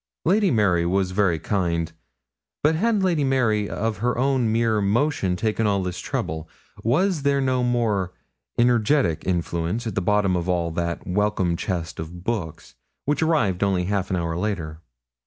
[0.25, 1.91] Lady Mary was very kind;
[2.63, 6.49] but had Lady Mary of her own mere motion taken all this trouble?
[6.81, 8.11] Was there no more
[8.57, 12.73] energetic influence at the bottom of that welcome chest of books,
[13.05, 14.81] which arrived only half an hour later?